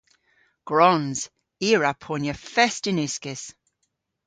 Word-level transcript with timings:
Gwrons. 0.67 1.19
I 1.67 1.67
a 1.75 1.77
wra 1.77 1.91
ponya 2.03 2.33
fest 2.53 2.83
yn 2.89 3.01
uskis. 3.05 3.43